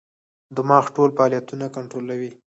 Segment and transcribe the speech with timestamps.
[0.55, 2.31] دماغ ټول فعالیتونه کنټرولوي.